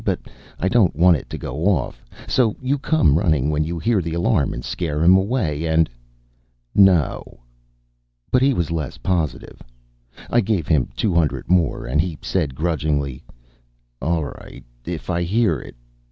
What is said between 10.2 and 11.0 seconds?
I gave him